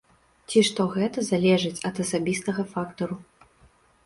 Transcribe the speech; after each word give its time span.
Ці 0.53 0.61
што 0.69 0.87
гэта 0.95 1.23
залежыць 1.27 1.75
ад 1.91 1.95
асабістага 2.05 2.61
фактару. 2.73 3.15